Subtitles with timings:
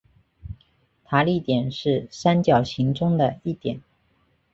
[1.05, 3.83] 塔里点是三角形中的一点。